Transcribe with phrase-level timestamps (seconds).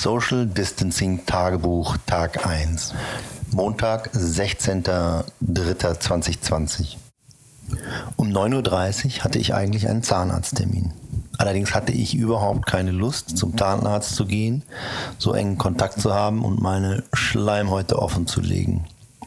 [0.00, 2.94] Social Distancing Tagebuch Tag 1.
[3.50, 6.96] Montag, 16.03.2020.
[8.16, 10.94] Um 9.30 Uhr hatte ich eigentlich einen Zahnarzttermin.
[11.36, 14.62] Allerdings hatte ich überhaupt keine Lust, zum Zahnarzt zu gehen,
[15.18, 18.86] so engen Kontakt zu haben und meine Schleimhäute offen zu legen.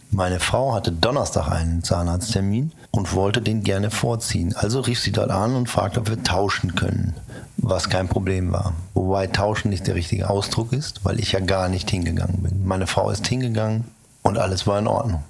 [0.10, 4.56] Meine Frau hatte Donnerstag einen Zahnarzttermin und wollte den gerne vorziehen.
[4.56, 7.16] Also rief sie dort an und fragte, ob wir tauschen können,
[7.58, 8.74] was kein Problem war.
[8.94, 12.66] Wobei tauschen nicht der richtige Ausdruck ist, weil ich ja gar nicht hingegangen bin.
[12.66, 13.86] Meine Frau ist hingegangen
[14.22, 15.24] und alles war in Ordnung.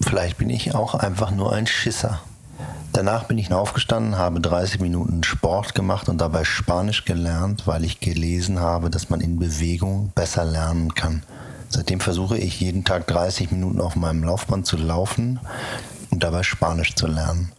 [0.00, 2.20] Vielleicht bin ich auch einfach nur ein Schisser.
[2.92, 8.00] Danach bin ich aufgestanden, habe 30 Minuten Sport gemacht und dabei Spanisch gelernt, weil ich
[8.00, 11.22] gelesen habe, dass man in Bewegung besser lernen kann.
[11.70, 15.40] Seitdem versuche ich jeden Tag 30 Minuten auf meinem Laufband zu laufen
[16.16, 17.52] und dabei Spanisch zu lernen.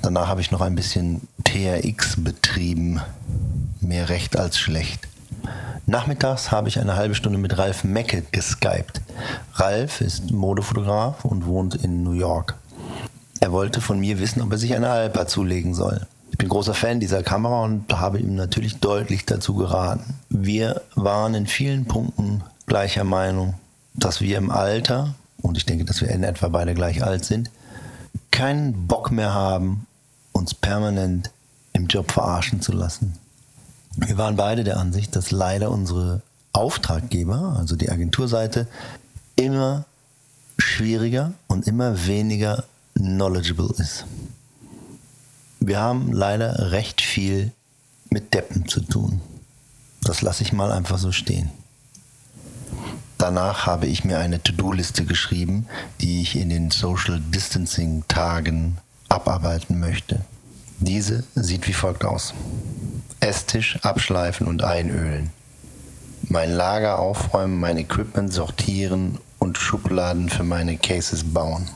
[0.00, 3.02] Danach habe ich noch ein bisschen TRX betrieben.
[3.82, 5.06] Mehr recht als schlecht.
[5.84, 9.02] Nachmittags habe ich eine halbe Stunde mit Ralf Mecke geskypt.
[9.52, 12.54] Ralf ist Modefotograf und wohnt in New York.
[13.40, 16.06] Er wollte von mir wissen, ob er sich eine Alpa zulegen soll.
[16.30, 20.14] Ich bin großer Fan dieser Kamera und habe ihm natürlich deutlich dazu geraten.
[20.30, 23.52] Wir waren in vielen Punkten gleicher Meinung,
[23.92, 27.50] dass wir im Alter, und ich denke, dass wir in etwa beide gleich alt sind,
[28.30, 29.86] keinen Bock mehr haben,
[30.32, 31.30] uns permanent
[31.72, 33.18] im Job verarschen zu lassen.
[33.96, 38.66] Wir waren beide der Ansicht, dass leider unsere Auftraggeber, also die Agenturseite,
[39.36, 39.84] immer
[40.58, 44.06] schwieriger und immer weniger knowledgeable ist.
[45.60, 47.52] Wir haben leider recht viel
[48.10, 49.20] mit Deppen zu tun.
[50.02, 51.50] Das lasse ich mal einfach so stehen.
[53.18, 55.66] Danach habe ich mir eine To-Do-Liste geschrieben,
[56.00, 60.20] die ich in den Social Distancing Tagen abarbeiten möchte.
[60.78, 62.32] Diese sieht wie folgt aus.
[63.18, 65.30] Esstisch abschleifen und einölen.
[66.22, 71.68] Mein Lager aufräumen, mein Equipment sortieren und Schubladen für meine Cases bauen.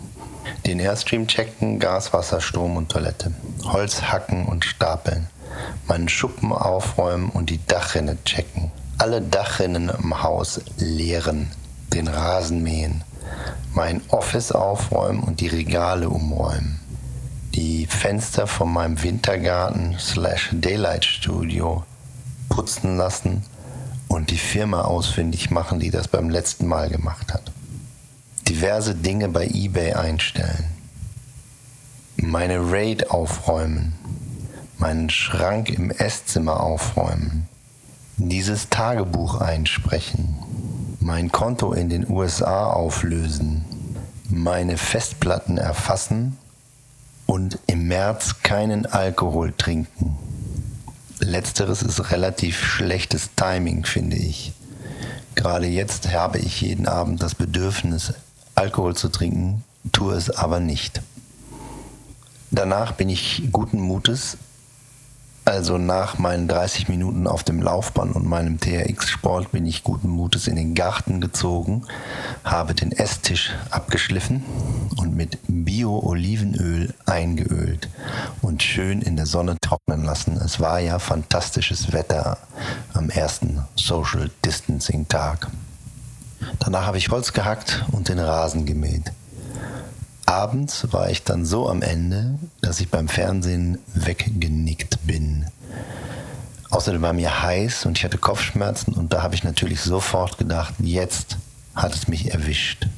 [0.65, 3.33] Den Airstream checken, Gas, Wasser, Strom und Toilette.
[3.65, 5.27] Holz hacken und stapeln.
[5.89, 8.71] Meinen Schuppen aufräumen und die Dachrinne checken
[9.03, 11.51] alle Dachrinnen im Haus leeren,
[11.93, 13.03] den Rasen mähen,
[13.75, 16.79] mein Office aufräumen und die Regale umräumen,
[17.53, 21.83] die Fenster von meinem Wintergarten slash Daylight Studio
[22.49, 23.43] putzen lassen
[24.07, 27.51] und die Firma ausfindig machen, die das beim letzten Mal gemacht hat.
[28.47, 30.67] Diverse Dinge bei eBay einstellen.
[32.19, 33.95] Meine Raid aufräumen.
[34.79, 37.49] Meinen Schrank im Esszimmer aufräumen
[38.17, 40.37] dieses Tagebuch einsprechen,
[41.01, 43.65] mein Konto in den USA auflösen,
[44.29, 46.37] meine Festplatten erfassen
[47.27, 50.17] und im März keinen Alkohol trinken.
[51.19, 54.53] Letzteres ist relativ schlechtes Timing, finde ich.
[55.35, 58.13] Gerade jetzt habe ich jeden Abend das Bedürfnis,
[58.55, 61.01] Alkohol zu trinken, tue es aber nicht.
[62.51, 64.37] Danach bin ich guten Mutes
[65.45, 70.47] also nach meinen 30 Minuten auf dem Laufband und meinem TRX-Sport bin ich guten Mutes
[70.47, 71.85] in den Garten gezogen,
[72.45, 74.45] habe den Esstisch abgeschliffen
[74.97, 77.89] und mit Bio-Olivenöl eingeölt
[78.41, 80.37] und schön in der Sonne trocknen lassen.
[80.37, 82.39] Es war ja fantastisches Wetter
[82.95, 85.49] am ersten Social Distancing Tag.
[86.61, 89.13] Danach habe ich Holz gehackt und den Rasen gemäht
[90.33, 95.47] abends war ich dann so am Ende, dass ich beim Fernsehen weggenickt bin.
[96.71, 100.75] Außerdem war mir heiß und ich hatte Kopfschmerzen und da habe ich natürlich sofort gedacht,
[100.79, 101.37] jetzt
[101.75, 102.89] hat es mich erwischt.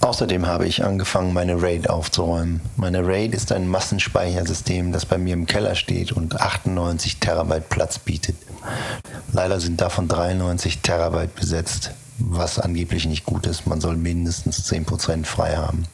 [0.00, 2.60] Außerdem habe ich angefangen, meine RAID aufzuräumen.
[2.76, 7.98] Meine RAID ist ein Massenspeichersystem, das bei mir im Keller steht und 98 Terabyte Platz
[7.98, 8.36] bietet.
[9.32, 13.66] Leider sind davon 93 Terabyte besetzt was angeblich nicht gut ist.
[13.66, 15.84] Man soll mindestens 10% frei haben.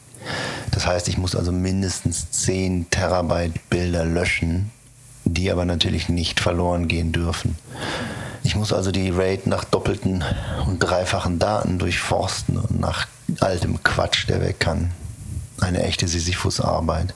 [0.71, 4.71] Das heißt, ich muss also mindestens 10 Terabyte Bilder löschen,
[5.23, 7.55] die aber natürlich nicht verloren gehen dürfen.
[8.43, 10.23] Ich muss also die RAID nach doppelten
[10.67, 13.07] und dreifachen Daten durchforsten und nach
[13.39, 14.91] altem Quatsch, der weg kann.
[15.61, 17.13] Eine echte Sisyphus-Arbeit.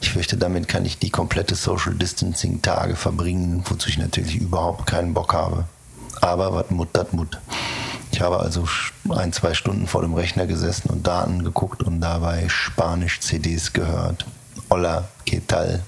[0.00, 4.86] Ich fürchte, damit kann ich die komplette Social Distancing Tage verbringen, wozu ich natürlich überhaupt
[4.86, 5.64] keinen Bock habe.
[6.20, 7.38] Aber was Mut, dat Mut.
[8.20, 8.66] Ich habe also
[9.08, 14.26] ein, zwei Stunden vor dem Rechner gesessen und Daten geguckt und dabei Spanisch-CDs gehört.
[14.68, 15.80] Hola, ¿qué tal?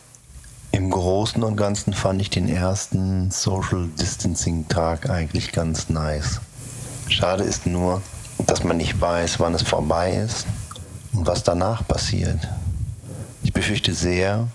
[0.71, 6.41] Im Großen und Ganzen fand ich den ersten Social Distancing Tag eigentlich ganz nice.
[7.07, 8.01] Schade ist nur,
[8.47, 10.47] dass man nicht weiß, wann es vorbei ist
[11.13, 12.49] und was danach passiert.
[13.43, 14.49] Ich befürchte sehr,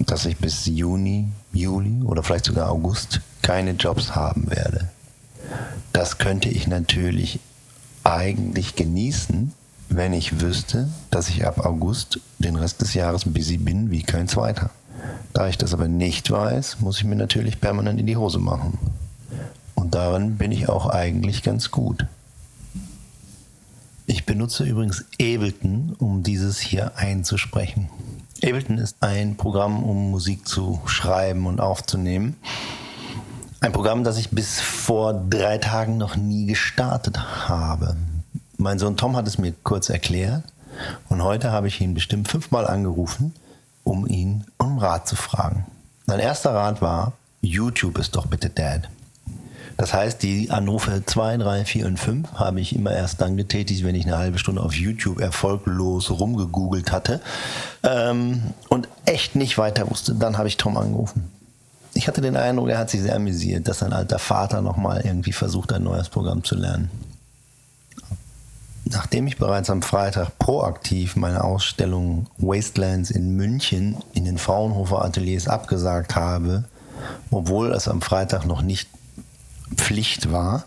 [0.00, 4.90] dass ich bis Juni, Juli oder vielleicht sogar August keine Jobs haben werde.
[5.92, 7.40] Das könnte ich natürlich
[8.04, 9.52] eigentlich genießen,
[9.88, 14.26] wenn ich wüsste, dass ich ab August den Rest des Jahres busy bin wie kein
[14.26, 14.70] zweiter.
[15.32, 18.78] Da ich das aber nicht weiß, muss ich mir natürlich permanent in die Hose machen.
[19.74, 22.06] Und darin bin ich auch eigentlich ganz gut.
[24.06, 27.88] Ich benutze übrigens Ableton, um dieses hier einzusprechen.
[28.42, 32.36] Ableton ist ein Programm, um Musik zu schreiben und aufzunehmen.
[33.62, 37.96] Ein Programm, das ich bis vor drei Tagen noch nie gestartet habe.
[38.56, 40.42] Mein Sohn Tom hat es mir kurz erklärt
[41.08, 43.32] und heute habe ich ihn bestimmt fünfmal angerufen,
[43.84, 45.64] um ihn um Rat zu fragen.
[46.06, 48.88] Mein erster Rat war, YouTube ist doch bitte Dad.
[49.76, 53.84] Das heißt, die Anrufe 2, 3, 4 und 5 habe ich immer erst dann getätigt,
[53.84, 57.20] wenn ich eine halbe Stunde auf YouTube erfolglos rumgegoogelt hatte
[57.84, 60.16] ähm, und echt nicht weiter wusste.
[60.16, 61.30] Dann habe ich Tom angerufen.
[61.94, 65.32] Ich hatte den Eindruck, er hat sich sehr amüsiert, dass sein alter Vater nochmal irgendwie
[65.32, 66.90] versucht, ein neues Programm zu lernen.
[68.84, 75.48] Nachdem ich bereits am Freitag proaktiv meine Ausstellung Wastelands in München in den Fraunhofer Ateliers
[75.48, 76.64] abgesagt habe,
[77.30, 78.88] obwohl es am Freitag noch nicht
[79.76, 80.64] Pflicht war,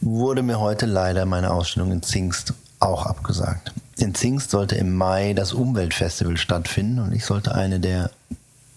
[0.00, 3.72] wurde mir heute leider meine Ausstellung in Zingst auch abgesagt.
[3.96, 8.10] In Zingst sollte im Mai das Umweltfestival stattfinden und ich sollte eine der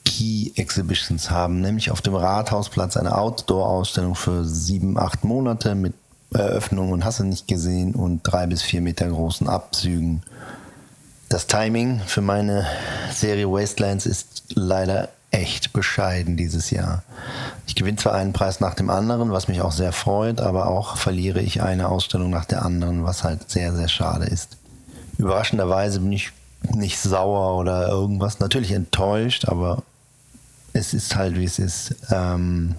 [0.05, 5.93] Key Exhibitions haben, nämlich auf dem Rathausplatz eine Outdoor-Ausstellung für sieben, acht Monate mit
[6.33, 10.23] Eröffnung und hast du nicht gesehen und drei bis vier Meter großen Abzügen.
[11.29, 12.65] Das Timing für meine
[13.11, 17.03] Serie Wastelands ist leider echt bescheiden dieses Jahr.
[17.67, 20.97] Ich gewinne zwar einen Preis nach dem anderen, was mich auch sehr freut, aber auch
[20.97, 24.57] verliere ich eine Ausstellung nach der anderen, was halt sehr, sehr schade ist.
[25.17, 26.31] Überraschenderweise bin ich
[26.73, 29.83] nicht sauer oder irgendwas, natürlich enttäuscht, aber
[30.75, 31.95] es ist halt wie es ist.
[32.11, 32.75] Ähm,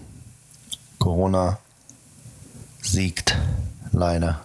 [0.99, 1.59] Corona
[2.83, 3.37] siegt
[3.91, 4.43] leider.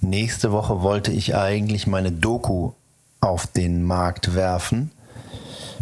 [0.00, 2.72] Nächste Woche wollte ich eigentlich meine Doku
[3.20, 4.92] auf den Markt werfen.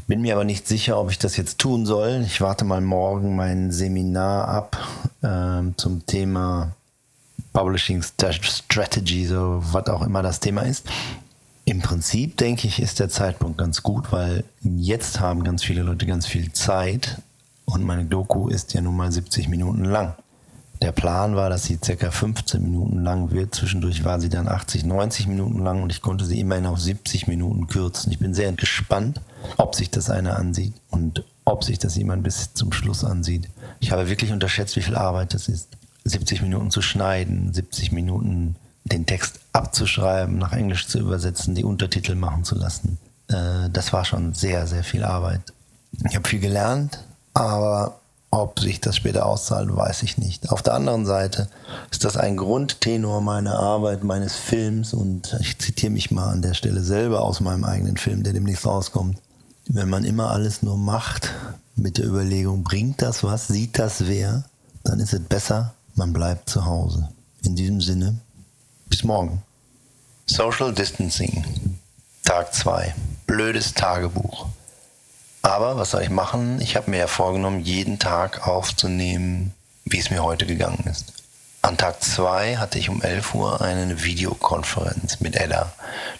[0.06, 2.22] Bin mir aber nicht sicher, ob ich das jetzt tun soll.
[2.24, 4.88] Ich warte mal morgen mein Seminar ab
[5.20, 6.72] äh, zum Thema
[7.52, 10.86] Publishing Strategy, so was auch immer das Thema ist.
[11.68, 16.06] Im Prinzip denke ich, ist der Zeitpunkt ganz gut, weil jetzt haben ganz viele Leute
[16.06, 17.20] ganz viel Zeit
[17.64, 20.14] und meine Doku ist ja nun mal 70 Minuten lang.
[20.80, 23.52] Der Plan war, dass sie circa 15 Minuten lang wird.
[23.52, 27.26] Zwischendurch war sie dann 80, 90 Minuten lang und ich konnte sie immerhin auf 70
[27.26, 28.12] Minuten kürzen.
[28.12, 29.20] Ich bin sehr gespannt,
[29.56, 33.48] ob sich das einer ansieht und ob sich das jemand bis zum Schluss ansieht.
[33.80, 35.70] Ich habe wirklich unterschätzt, wie viel Arbeit das ist.
[36.04, 38.54] 70 Minuten zu schneiden, 70 Minuten
[38.92, 42.98] den Text abzuschreiben, nach Englisch zu übersetzen, die Untertitel machen zu lassen.
[43.28, 45.40] Äh, das war schon sehr, sehr viel Arbeit.
[46.08, 47.04] Ich habe viel gelernt,
[47.34, 47.98] aber
[48.30, 50.50] ob sich das später auszahlt, weiß ich nicht.
[50.50, 51.48] Auf der anderen Seite
[51.90, 56.54] ist das ein Grundtenor meiner Arbeit, meines Films und ich zitiere mich mal an der
[56.54, 59.18] Stelle selber aus meinem eigenen Film, der demnächst rauskommt.
[59.68, 61.32] Wenn man immer alles nur macht
[61.76, 64.44] mit der Überlegung, bringt das was, sieht das wer,
[64.84, 67.08] dann ist es besser, man bleibt zu Hause.
[67.42, 68.16] In diesem Sinne,
[68.86, 69.42] bis morgen.
[70.26, 71.44] Social Distancing.
[72.24, 72.94] Tag 2.
[73.26, 74.46] Blödes Tagebuch.
[75.42, 76.60] Aber was soll ich machen?
[76.60, 79.54] Ich habe mir ja vorgenommen, jeden Tag aufzunehmen,
[79.84, 81.12] wie es mir heute gegangen ist.
[81.66, 85.72] An Tag 2 hatte ich um 11 Uhr eine Videokonferenz mit Ella.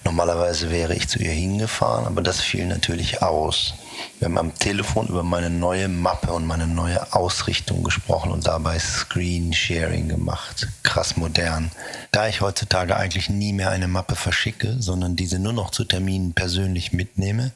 [0.02, 3.74] Normalerweise wäre ich zu ihr hingefahren, aber das fiel natürlich aus.
[4.18, 8.80] Wir haben am Telefon über meine neue Mappe und meine neue Ausrichtung gesprochen und dabei
[8.80, 10.66] Screen Sharing gemacht.
[10.82, 11.70] Krass modern.
[12.10, 16.32] Da ich heutzutage eigentlich nie mehr eine Mappe verschicke, sondern diese nur noch zu Terminen
[16.34, 17.52] persönlich mitnehme,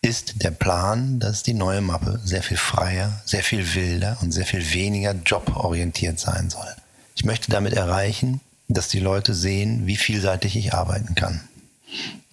[0.00, 4.46] ist der Plan, dass die neue Mappe sehr viel freier, sehr viel wilder und sehr
[4.46, 6.72] viel weniger joborientiert sein soll.
[7.14, 11.40] Ich möchte damit erreichen, dass die Leute sehen, wie vielseitig ich arbeiten kann.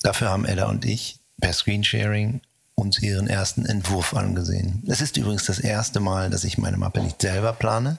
[0.02, 2.42] Dafür haben Ella und ich per Screensharing
[2.76, 4.84] uns ihren ersten Entwurf angesehen.
[4.88, 7.98] Es ist übrigens das erste Mal, dass ich meine Mappe nicht selber plane,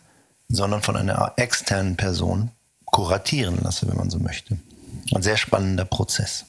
[0.48, 2.50] sondern von einer externen Person
[2.86, 4.58] kuratieren lasse, wenn man so möchte.
[5.14, 6.46] Ein sehr spannender Prozess.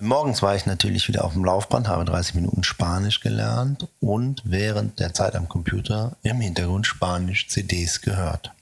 [0.00, 4.98] Morgens war ich natürlich wieder auf dem Laufband, habe 30 Minuten Spanisch gelernt und während
[4.98, 8.52] der Zeit am Computer im Hintergrund Spanisch CDs gehört.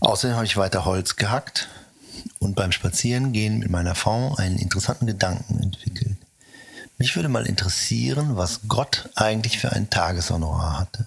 [0.00, 1.68] Außerdem habe ich weiter Holz gehackt
[2.38, 6.16] und beim Spazierengehen mit meiner Frau einen interessanten Gedanken entwickelt.
[6.98, 11.06] Mich würde mal interessieren, was Gott eigentlich für ein Tageshonorar hatte.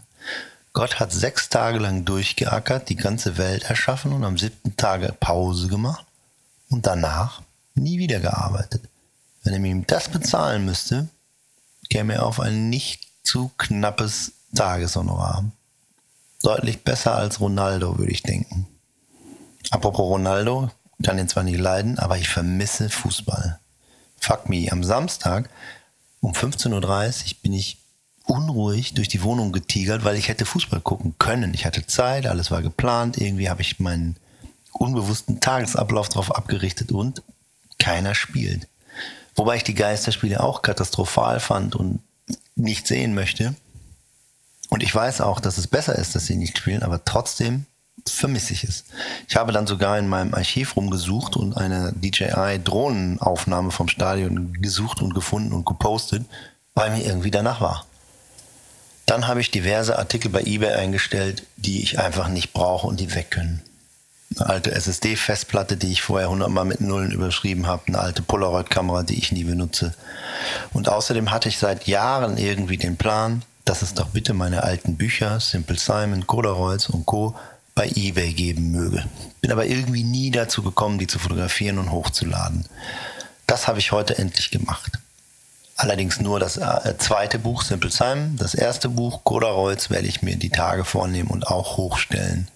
[0.73, 5.69] Gott hat sechs Tage lang durchgeackert, die ganze Welt erschaffen und am siebten Tage Pause
[5.69, 6.05] gemacht
[6.69, 7.41] und danach
[7.75, 8.83] nie wieder gearbeitet.
[9.43, 11.07] Wenn er ihm das bezahlen müsste,
[11.89, 15.45] käme er auf ein nicht zu knappes Tageshonorar.
[16.45, 18.67] Deutlich besser als Ronaldo, würde ich denken.
[19.71, 20.69] Apropos Ronaldo,
[21.03, 23.59] kann ihn zwar nicht leiden, aber ich vermisse Fußball.
[24.19, 24.67] Fuck me.
[24.71, 25.49] Am Samstag
[26.21, 27.77] um 15.30 Uhr bin ich
[28.25, 31.53] unruhig durch die Wohnung getigert, weil ich hätte Fußball gucken können.
[31.53, 33.17] Ich hatte Zeit, alles war geplant.
[33.17, 34.15] Irgendwie habe ich meinen
[34.71, 37.21] unbewussten Tagesablauf darauf abgerichtet und
[37.77, 38.67] keiner spielt.
[39.35, 41.99] Wobei ich die Geisterspiele auch katastrophal fand und
[42.55, 43.55] nicht sehen möchte.
[44.69, 47.65] Und ich weiß auch, dass es besser ist, dass sie nicht spielen, aber trotzdem
[48.07, 48.85] vermisse ich es.
[49.27, 55.13] Ich habe dann sogar in meinem Archiv rumgesucht und eine DJI-Drohnenaufnahme vom Stadion gesucht und
[55.13, 56.25] gefunden und gepostet,
[56.73, 57.85] weil mir irgendwie danach war.
[59.05, 63.13] Dann habe ich diverse Artikel bei eBay eingestellt, die ich einfach nicht brauche und die
[63.13, 63.61] weg können.
[64.37, 69.17] Eine alte SSD-Festplatte, die ich vorher hundertmal mit Nullen überschrieben habe, eine alte Polaroid-Kamera, die
[69.17, 69.93] ich nie benutze.
[70.73, 74.95] Und außerdem hatte ich seit Jahren irgendwie den Plan, dass es doch bitte meine alten
[74.95, 77.35] Bücher, Simple Simon, Coderolls und Co.
[77.73, 79.05] bei eBay geben möge.
[79.41, 82.65] Bin aber irgendwie nie dazu gekommen, die zu fotografieren und hochzuladen.
[83.47, 84.99] Das habe ich heute endlich gemacht.
[85.75, 88.37] Allerdings nur das äh, zweite Buch, Simple Simon.
[88.37, 92.47] Das erste Buch, Coderolls, werde ich mir die Tage vornehmen und auch hochstellen.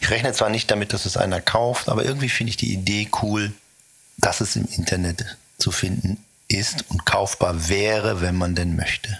[0.00, 3.08] Ich rechne zwar nicht damit, dass es einer kauft, aber irgendwie finde ich die Idee
[3.22, 3.52] cool,
[4.18, 9.18] dass es im Internet zu finden ist und kaufbar wäre, wenn man denn möchte.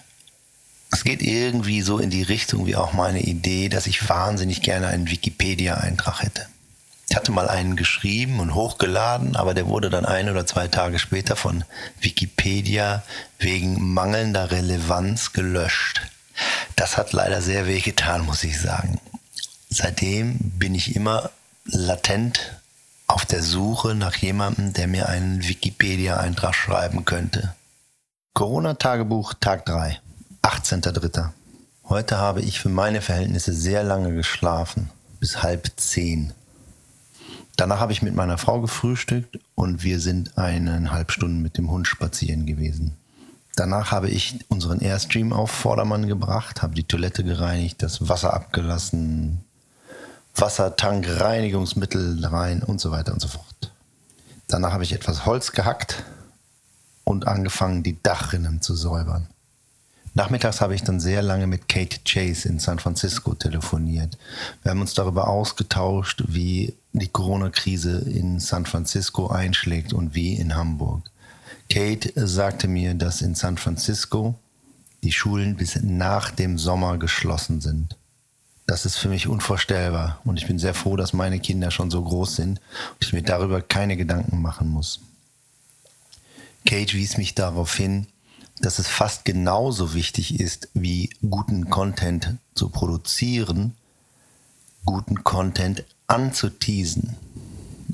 [0.95, 4.87] Es geht irgendwie so in die Richtung wie auch meine Idee, dass ich wahnsinnig gerne
[4.87, 6.47] einen Wikipedia-Eintrag hätte.
[7.09, 11.01] Ich hatte mal einen geschrieben und hochgeladen, aber der wurde dann ein oder zwei Tage
[11.01, 11.65] später von
[12.01, 13.03] Wikipedia
[13.41, 16.01] wegen mangelnder Relevanz gelöscht.
[16.77, 19.01] Das hat leider sehr weh getan, muss ich sagen.
[19.69, 21.31] Seitdem bin ich immer
[21.65, 22.61] latent
[23.09, 27.53] auf der Suche nach jemandem, der mir einen Wikipedia-Eintrag schreiben könnte.
[28.35, 30.01] Corona-Tagebuch Tag 3,
[30.45, 31.31] 18.03.
[31.89, 36.35] Heute habe ich für meine Verhältnisse sehr lange geschlafen, bis halb zehn.
[37.57, 41.87] Danach habe ich mit meiner Frau gefrühstückt und wir sind eineinhalb Stunden mit dem Hund
[41.87, 42.95] spazieren gewesen.
[43.57, 49.41] Danach habe ich unseren Airstream auf Vordermann gebracht, habe die Toilette gereinigt, das Wasser abgelassen,
[50.35, 53.73] Wassertank, Reinigungsmittel rein und so weiter und so fort.
[54.49, 56.05] Danach habe ich etwas Holz gehackt
[57.05, 59.29] und angefangen, die Dachrinnen zu säubern.
[60.17, 64.17] Nachmittags habe ich dann sehr lange mit Kate Chase in San Francisco telefoniert.
[64.63, 70.55] Wir haben uns darüber ausgetauscht, wie die Corona-Krise in San Francisco einschlägt und wie in
[70.55, 71.03] Hamburg.
[71.69, 74.37] Kate sagte mir, dass in San Francisco
[75.03, 77.97] die Schulen bis nach dem Sommer geschlossen sind.
[78.67, 82.03] Das ist für mich unvorstellbar und ich bin sehr froh, dass meine Kinder schon so
[82.03, 82.61] groß sind
[82.93, 85.01] und ich mir darüber keine Gedanken machen muss.
[86.65, 88.07] Kate wies mich darauf hin,
[88.61, 93.75] dass es fast genauso wichtig ist, wie guten Content zu produzieren,
[94.85, 97.17] guten Content anzuteasen.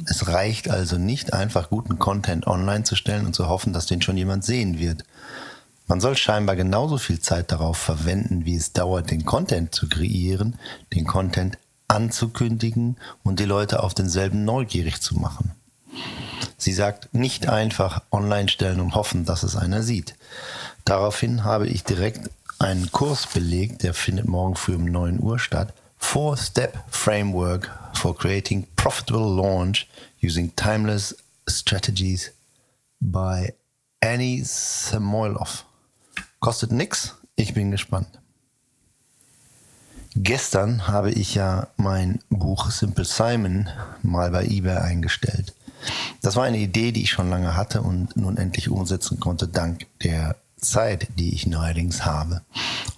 [0.06, 4.02] Es reicht also nicht einfach guten Content online zu stellen und zu hoffen, dass den
[4.02, 5.04] schon jemand sehen wird.
[5.86, 10.58] Man soll scheinbar genauso viel Zeit darauf verwenden, wie es dauert, den Content zu kreieren,
[10.94, 15.52] den Content anzukündigen und die Leute auf denselben neugierig zu machen.
[16.60, 20.14] Sie sagt, nicht einfach online stellen und hoffen, dass es einer sieht.
[20.84, 25.72] Daraufhin habe ich direkt einen Kurs belegt, der findet morgen früh um 9 Uhr statt.
[25.96, 29.88] Four-Step Framework for Creating Profitable Launch
[30.22, 31.16] Using Timeless
[31.48, 32.30] Strategies
[33.00, 33.54] by
[34.00, 35.64] Annie Samoilov.
[36.40, 38.08] Kostet nix, ich bin gespannt.
[40.16, 43.70] Gestern habe ich ja mein Buch Simple Simon
[44.02, 45.54] mal bei eBay eingestellt.
[46.22, 49.87] Das war eine Idee, die ich schon lange hatte und nun endlich umsetzen konnte, dank
[50.02, 52.42] der Zeit, die ich neuerdings habe.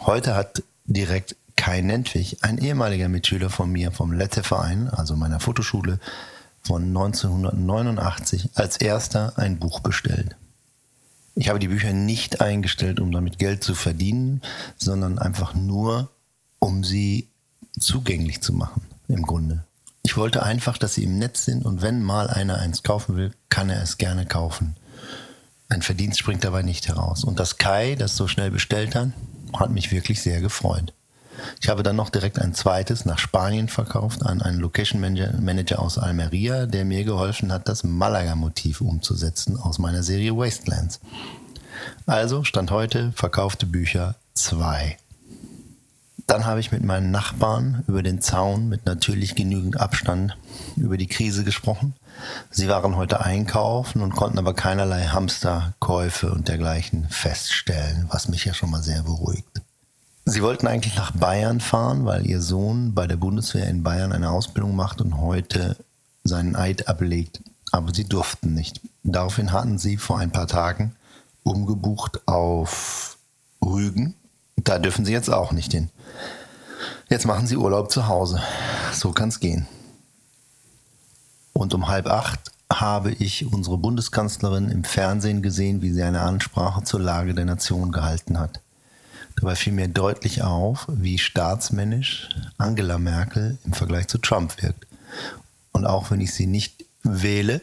[0.00, 6.00] Heute hat direkt Kai Nentwich, ein ehemaliger Mitschüler von mir vom Lette-Verein, also meiner Fotoschule,
[6.60, 10.36] von 1989 als erster ein Buch bestellt.
[11.34, 14.42] Ich habe die Bücher nicht eingestellt, um damit Geld zu verdienen,
[14.76, 16.10] sondern einfach nur,
[16.58, 17.28] um sie
[17.78, 19.64] zugänglich zu machen, im Grunde.
[20.04, 23.32] Ich wollte einfach, dass sie im Netz sind und wenn mal einer eins kaufen will,
[23.48, 24.76] kann er es gerne kaufen.
[25.68, 27.24] Ein Verdienst springt dabei nicht heraus.
[27.24, 29.10] Und das Kai, das so schnell bestellt hat,
[29.58, 30.92] hat mich wirklich sehr gefreut.
[31.60, 35.98] Ich habe dann noch direkt ein zweites nach Spanien verkauft an einen Location Manager aus
[35.98, 41.00] Almeria, der mir geholfen hat, das Malaga-Motiv umzusetzen aus meiner Serie Wastelands.
[42.06, 44.98] Also stand heute verkaufte Bücher zwei.
[46.32, 50.34] Dann habe ich mit meinen Nachbarn über den Zaun mit natürlich genügend Abstand
[50.78, 51.92] über die Krise gesprochen.
[52.50, 58.54] Sie waren heute einkaufen und konnten aber keinerlei Hamsterkäufe und dergleichen feststellen, was mich ja
[58.54, 59.60] schon mal sehr beruhigt.
[60.24, 64.30] Sie wollten eigentlich nach Bayern fahren, weil Ihr Sohn bei der Bundeswehr in Bayern eine
[64.30, 65.76] Ausbildung macht und heute
[66.24, 67.42] seinen Eid ablegt.
[67.72, 68.80] Aber Sie durften nicht.
[69.02, 70.96] Daraufhin hatten Sie vor ein paar Tagen
[71.42, 73.18] umgebucht auf
[73.62, 74.14] Rügen.
[74.56, 75.90] Da dürfen Sie jetzt auch nicht hin.
[77.08, 78.40] Jetzt machen Sie Urlaub zu Hause.
[78.92, 79.66] So kann es gehen.
[81.52, 86.84] Und um halb acht habe ich unsere Bundeskanzlerin im Fernsehen gesehen, wie sie eine Ansprache
[86.84, 88.60] zur Lage der Nation gehalten hat.
[89.36, 92.28] Dabei fiel mir deutlich auf, wie staatsmännisch
[92.58, 94.86] Angela Merkel im Vergleich zu Trump wirkt.
[95.72, 97.60] Und auch wenn ich sie nicht wähle,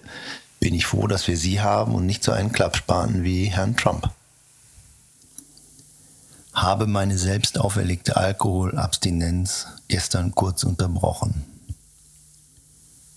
[0.59, 4.09] bin ich froh, dass wir sie haben und nicht so einen Klappspaten wie Herrn Trump.
[6.53, 11.45] Habe meine selbst auferlegte Alkoholabstinenz gestern kurz unterbrochen.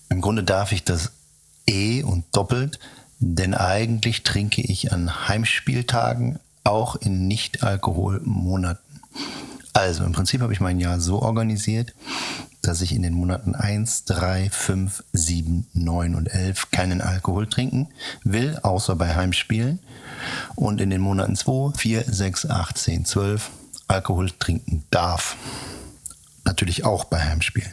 [0.08, 1.12] Im Grunde darf ich das
[1.66, 2.78] eh und doppelt,
[3.18, 9.00] denn eigentlich trinke ich an Heimspieltagen auch in Nicht-Alkoholmonaten.
[9.72, 11.94] Also im Prinzip habe ich mein Jahr so organisiert,
[12.62, 17.88] dass ich in den Monaten 1, 3, 5, 7, 9 und 11 keinen Alkohol trinken
[18.22, 19.80] will, außer bei Heimspielen.
[20.54, 23.50] Und in den Monaten 2, 4, 6, 8, 10, 12
[23.88, 25.36] Alkohol trinken darf.
[26.44, 27.72] Natürlich auch bei Heimspielen.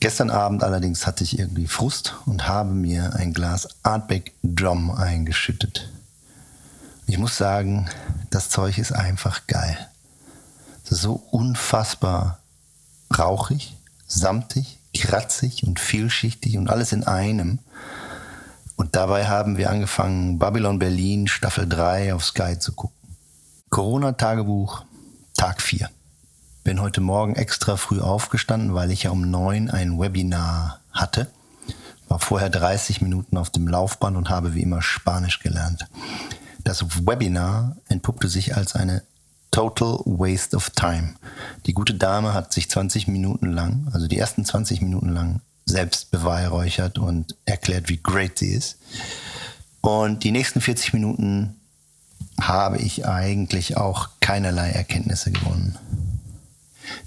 [0.00, 5.90] Gestern Abend allerdings hatte ich irgendwie Frust und habe mir ein Glas Artback Drum eingeschüttet.
[7.06, 7.86] Ich muss sagen,
[8.30, 9.76] das Zeug ist einfach geil.
[10.84, 12.38] So unfassbar
[13.16, 13.76] rauchig,
[14.06, 17.58] samtig, kratzig und vielschichtig und alles in einem.
[18.76, 22.96] Und dabei haben wir angefangen, Babylon Berlin Staffel 3 auf Sky zu gucken.
[23.68, 24.84] Corona-Tagebuch,
[25.34, 25.90] Tag 4.
[26.64, 31.28] Bin heute Morgen extra früh aufgestanden, weil ich ja um neun ein Webinar hatte.
[32.08, 35.86] War vorher 30 Minuten auf dem Laufband und habe wie immer Spanisch gelernt.
[36.64, 39.02] Das Webinar entpuppte sich als eine
[39.50, 41.14] Total Waste of Time.
[41.66, 46.10] Die gute Dame hat sich 20 Minuten lang, also die ersten 20 Minuten lang, selbst
[46.10, 48.78] beweihräuchert und erklärt, wie great sie ist.
[49.80, 51.56] Und die nächsten 40 Minuten
[52.40, 55.76] habe ich eigentlich auch keinerlei Erkenntnisse gewonnen.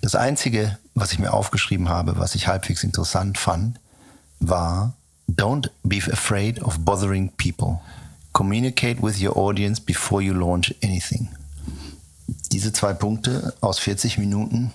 [0.02, 3.80] Das Einzige, was ich mir aufgeschrieben habe, was ich halbwegs interessant fand,
[4.40, 4.94] war
[5.30, 7.80] Don't be afraid of bothering people.
[8.34, 11.30] Communicate with your audience before you launch anything.
[12.54, 14.72] Diese zwei Punkte aus 40 Minuten,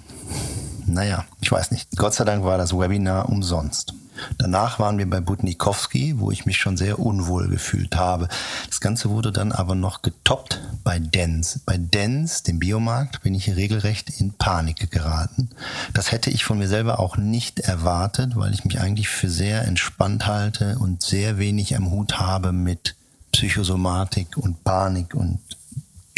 [0.86, 1.88] naja, ich weiß nicht.
[1.96, 3.94] Gott sei Dank war das Webinar umsonst.
[4.36, 8.26] Danach waren wir bei Butnikowski, wo ich mich schon sehr unwohl gefühlt habe.
[8.66, 11.60] Das Ganze wurde dann aber noch getoppt bei Dens.
[11.66, 15.50] Bei Dens, dem Biomarkt, bin ich regelrecht in Panik geraten.
[15.94, 19.64] Das hätte ich von mir selber auch nicht erwartet, weil ich mich eigentlich für sehr
[19.68, 22.96] entspannt halte und sehr wenig am Hut habe mit
[23.30, 25.38] Psychosomatik und Panik und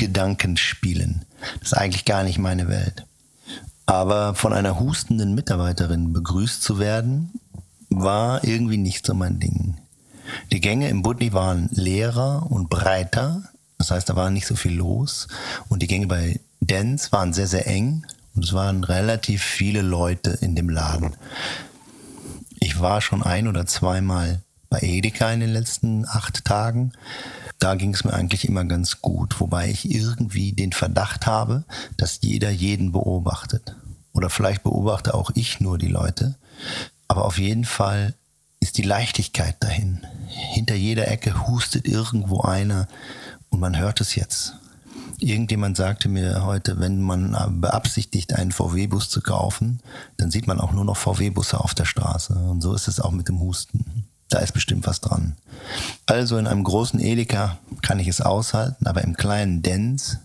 [0.00, 1.26] Gedankenspielen.
[1.60, 3.04] Das ist eigentlich gar nicht meine Welt.
[3.84, 7.30] Aber von einer hustenden Mitarbeiterin begrüßt zu werden,
[7.90, 9.76] war irgendwie nicht so mein Ding.
[10.52, 13.42] Die Gänge im Budni waren leerer und breiter,
[13.76, 15.28] das heißt, da war nicht so viel los.
[15.68, 20.30] Und die Gänge bei Dance waren sehr, sehr eng und es waren relativ viele Leute
[20.40, 21.14] in dem Laden.
[22.58, 26.92] Ich war schon ein oder zweimal bei Edeka in den letzten acht Tagen.
[27.60, 31.64] Da ging es mir eigentlich immer ganz gut, wobei ich irgendwie den Verdacht habe,
[31.98, 33.76] dass jeder jeden beobachtet.
[34.12, 36.36] Oder vielleicht beobachte auch ich nur die Leute.
[37.06, 38.14] Aber auf jeden Fall
[38.60, 40.00] ist die Leichtigkeit dahin.
[40.26, 42.88] Hinter jeder Ecke hustet irgendwo einer
[43.50, 44.54] und man hört es jetzt.
[45.18, 49.80] Irgendjemand sagte mir heute, wenn man beabsichtigt, einen VW-Bus zu kaufen,
[50.16, 52.32] dann sieht man auch nur noch VW-Busse auf der Straße.
[52.32, 54.06] Und so ist es auch mit dem Husten.
[54.30, 55.36] Da ist bestimmt was dran.
[56.06, 60.18] Also in einem großen Edeka kann ich es aushalten, aber im kleinen Dens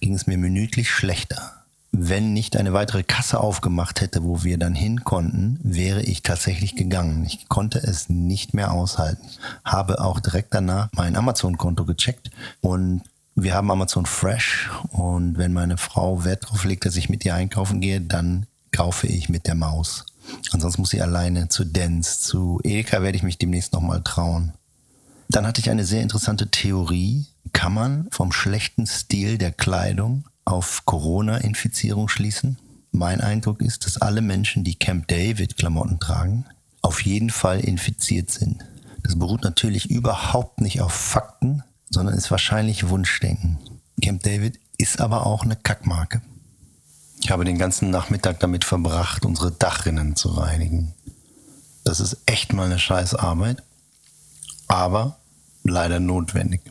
[0.00, 4.74] ging es mir minütlich schlechter wenn nicht eine weitere Kasse aufgemacht hätte, wo wir dann
[4.74, 7.24] hin konnten, wäre ich tatsächlich gegangen.
[7.26, 9.28] Ich konnte es nicht mehr aushalten.
[9.62, 12.30] Habe auch direkt danach mein Amazon-Konto gecheckt
[12.62, 13.02] und
[13.34, 17.34] wir haben Amazon Fresh und wenn meine Frau Wert darauf legt, dass ich mit ihr
[17.34, 20.06] einkaufen gehe, dann kaufe ich mit der Maus.
[20.52, 24.52] Ansonsten muss ich alleine zu Dance, zu Edeka werde ich mich demnächst nochmal trauen.
[25.28, 27.26] Dann hatte ich eine sehr interessante Theorie.
[27.52, 32.58] Kann man vom schlechten Stil der Kleidung auf Corona-Infizierung schließen.
[32.92, 36.44] Mein Eindruck ist, dass alle Menschen, die Camp David-Klamotten tragen,
[36.82, 38.64] auf jeden Fall infiziert sind.
[39.02, 43.58] Das beruht natürlich überhaupt nicht auf Fakten, sondern ist wahrscheinlich Wunschdenken.
[44.00, 46.20] Camp David ist aber auch eine Kackmarke.
[47.22, 50.92] Ich habe den ganzen Nachmittag damit verbracht, unsere Dachrinnen zu reinigen.
[51.84, 53.62] Das ist echt mal eine scheiß Arbeit,
[54.66, 55.18] aber
[55.62, 56.62] leider notwendig.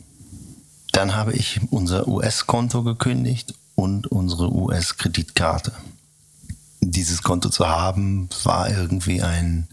[0.92, 5.72] Dann habe ich unser US-Konto gekündigt und unsere US-Kreditkarte.
[6.82, 9.68] Dieses Konto zu haben, war irgendwie ein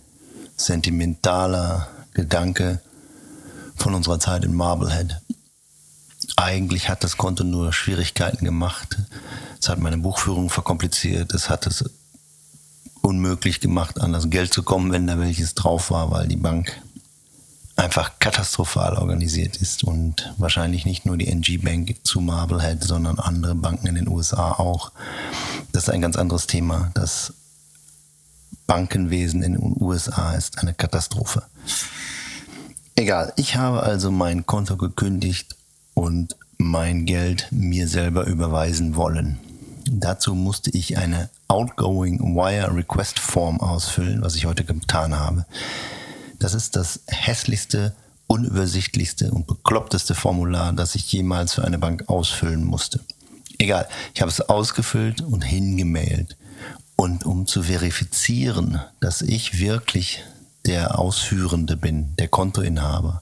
[0.56, 2.80] sentimentaler Gedanke
[3.76, 5.20] von unserer Zeit in Marblehead.
[6.40, 8.98] Eigentlich hat das Konto nur Schwierigkeiten gemacht.
[9.60, 11.34] Es hat meine Buchführung verkompliziert.
[11.34, 11.84] Es hat es
[13.02, 16.82] unmöglich gemacht, an das Geld zu kommen, wenn da welches drauf war, weil die Bank
[17.76, 23.56] einfach katastrophal organisiert ist und wahrscheinlich nicht nur die NG Bank zu Marblehead, sondern andere
[23.56, 24.94] Banken in den USA auch.
[25.74, 26.90] Das ist ein ganz anderes Thema.
[26.94, 27.34] Das
[28.66, 31.44] Bankenwesen in den USA ist eine Katastrophe.
[32.96, 35.58] Egal, ich habe also mein Konto gekündigt
[36.00, 39.38] und mein Geld mir selber überweisen wollen.
[39.92, 45.46] Dazu musste ich eine Outgoing Wire Request Form ausfüllen, was ich heute getan habe.
[46.40, 47.94] Das ist das hässlichste,
[48.28, 53.02] unübersichtlichste und bekloppteste Formular, das ich jemals für eine Bank ausfüllen musste.
[53.58, 56.38] Egal, ich habe es ausgefüllt und hingemailt.
[56.96, 60.24] Und um zu verifizieren, dass ich wirklich
[60.66, 63.22] der Ausführende bin, der Kontoinhaber,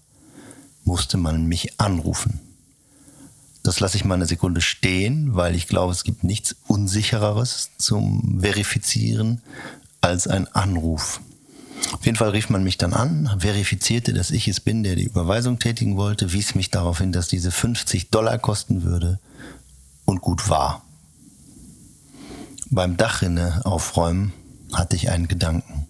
[0.83, 2.46] musste man mich anrufen.
[3.67, 8.39] Das lasse ich mal eine Sekunde stehen, weil ich glaube, es gibt nichts Unsichereres zum
[8.39, 9.41] Verifizieren
[9.99, 11.19] als ein Anruf.
[11.91, 15.03] Auf jeden Fall rief man mich dann an, verifizierte, dass ich es bin, der die
[15.03, 19.19] Überweisung tätigen wollte, wies mich darauf hin, dass diese 50 Dollar kosten würde
[20.05, 20.85] und gut war.
[22.69, 24.31] Beim Dachrinne aufräumen
[24.71, 25.87] hatte ich einen Gedanken.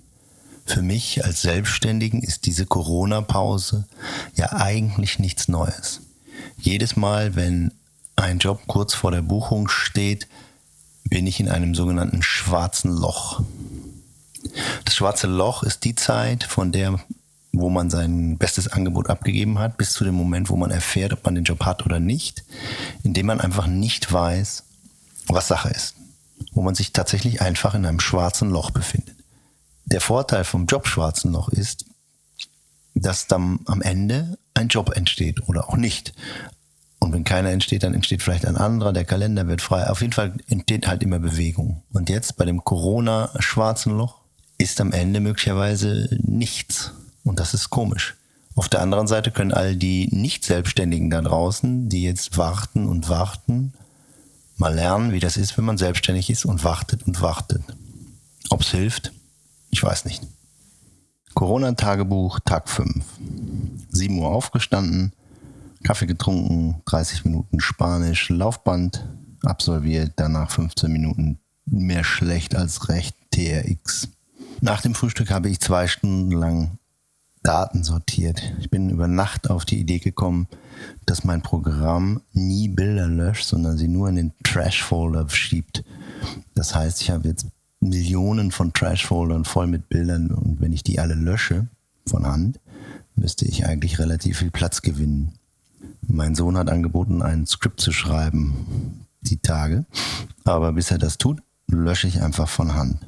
[0.65, 3.85] Für mich als Selbstständigen ist diese Corona-Pause
[4.33, 6.01] ja eigentlich nichts Neues.
[6.67, 7.71] Jedes Mal, wenn
[8.17, 10.27] ein Job kurz vor der Buchung steht,
[11.05, 13.41] bin ich in einem sogenannten schwarzen Loch.
[14.83, 16.99] Das schwarze Loch ist die Zeit, von der,
[17.53, 21.23] wo man sein bestes Angebot abgegeben hat, bis zu dem Moment, wo man erfährt, ob
[21.23, 22.43] man den Job hat oder nicht,
[23.01, 24.63] indem man einfach nicht weiß,
[25.27, 25.95] was Sache ist.
[26.51, 29.15] Wo man sich tatsächlich einfach in einem schwarzen Loch befindet.
[29.85, 31.85] Der Vorteil vom Job schwarzen Loch ist,
[32.93, 36.13] dass dann am Ende ein Job entsteht oder auch nicht.
[36.99, 39.87] Und wenn keiner entsteht, dann entsteht vielleicht ein anderer, der Kalender wird frei.
[39.89, 41.83] Auf jeden Fall entsteht halt immer Bewegung.
[41.93, 44.15] Und jetzt bei dem Corona-schwarzen Loch
[44.57, 46.93] ist am Ende möglicherweise nichts.
[47.23, 48.15] Und das ist komisch.
[48.55, 53.73] Auf der anderen Seite können all die Nicht-Selbstständigen da draußen, die jetzt warten und warten,
[54.55, 57.61] mal lernen, wie das ist, wenn man selbstständig ist und wartet und wartet.
[58.49, 59.11] Ob es hilft,
[59.69, 60.23] ich weiß nicht.
[61.35, 63.05] Corona-Tagebuch, Tag 5.
[63.91, 65.13] 7 Uhr aufgestanden,
[65.83, 69.07] Kaffee getrunken, 30 Minuten Spanisch, Laufband
[69.43, 74.09] absolviert, danach 15 Minuten mehr schlecht als recht TRX.
[74.61, 76.79] Nach dem Frühstück habe ich zwei Stunden lang
[77.43, 78.41] Daten sortiert.
[78.59, 80.47] Ich bin über Nacht auf die Idee gekommen,
[81.05, 85.83] dass mein Programm nie Bilder löscht, sondern sie nur in den Trash-Folder schiebt.
[86.55, 87.47] Das heißt, ich habe jetzt
[87.79, 91.67] Millionen von Trash-Foldern voll mit Bildern und wenn ich die alle lösche
[92.05, 92.59] von Hand,
[93.15, 95.33] müsste ich eigentlich relativ viel Platz gewinnen.
[96.01, 99.85] Mein Sohn hat angeboten, ein Skript zu schreiben, die Tage.
[100.43, 102.99] Aber bis er das tut, lösche ich einfach von Hand.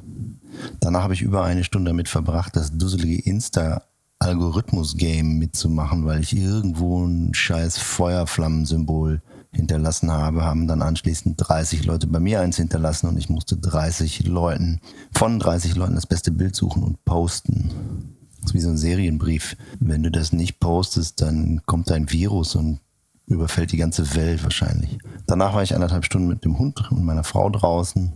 [0.80, 7.04] Danach habe ich über eine Stunde damit verbracht, das dusselige Insta-Algorithmus-Game mitzumachen, weil ich irgendwo
[7.04, 9.22] ein scheiß Feuerflammensymbol
[9.52, 14.26] hinterlassen habe, haben dann anschließend 30 Leute bei mir eins hinterlassen und ich musste 30
[14.26, 14.80] Leuten,
[15.12, 18.16] von 30 Leuten das beste Bild suchen und posten.
[18.40, 19.56] Das ist wie so ein Serienbrief.
[19.78, 22.80] Wenn du das nicht postest, dann kommt ein Virus und
[23.26, 24.98] überfällt die ganze Welt wahrscheinlich.
[25.26, 28.12] Danach war ich anderthalb Stunden mit dem Hund und meiner Frau draußen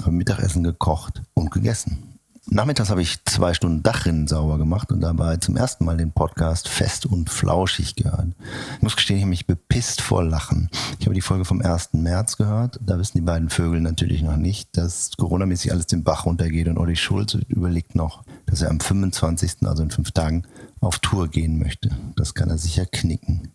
[0.00, 2.15] habe Mittagessen gekocht und gegessen.
[2.48, 6.68] Nachmittags habe ich zwei Stunden Dachrinnen sauber gemacht und dabei zum ersten Mal den Podcast
[6.68, 8.28] fest und flauschig gehört.
[8.76, 10.70] Ich muss gestehen, ich habe mich bepisst vor Lachen.
[11.00, 11.94] Ich habe die Folge vom 1.
[11.94, 12.78] März gehört.
[12.80, 16.78] Da wissen die beiden Vögel natürlich noch nicht, dass Corona-mäßig alles den Bach runtergeht und
[16.78, 20.44] Olli Schulz überlegt noch, dass er am 25., also in fünf Tagen,
[20.80, 21.90] auf Tour gehen möchte.
[22.14, 23.52] Das kann er sicher knicken.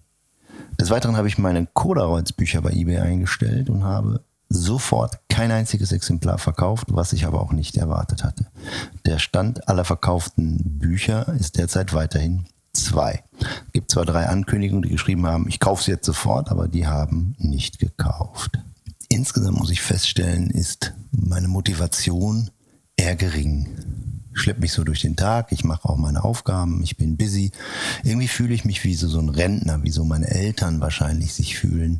[0.82, 4.21] Des Weiteren habe ich meine Coderolls-Bücher bei eBay eingestellt und habe
[4.54, 8.48] sofort kein einziges Exemplar verkauft, was ich aber auch nicht erwartet hatte.
[9.06, 13.24] Der Stand aller verkauften Bücher ist derzeit weiterhin zwei.
[13.40, 16.88] Es gibt zwar drei Ankündigungen, die geschrieben haben, ich kaufe sie jetzt sofort, aber die
[16.88, 18.60] haben nicht gekauft.
[19.10, 22.50] Insgesamt muss ich feststellen, ist meine Motivation
[22.96, 23.68] eher gering.
[24.34, 27.52] Ich schleppe mich so durch den Tag, ich mache auch meine Aufgaben, ich bin busy.
[28.04, 31.58] Irgendwie fühle ich mich wie so, so ein Rentner, wie so meine Eltern wahrscheinlich sich
[31.58, 32.00] fühlen